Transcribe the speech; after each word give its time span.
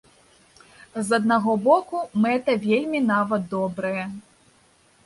З 1.09 1.19
аднаго 1.21 1.51
боку, 1.67 2.01
мэта 2.27 2.51
вельмі 2.67 2.99
нават 3.13 3.41
добрая. 3.55 4.05